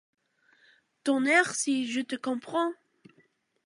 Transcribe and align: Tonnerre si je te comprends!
Tonnerre 1.03 1.53
si 1.53 1.85
je 1.85 2.01
te 2.01 2.15
comprends! 2.15 2.73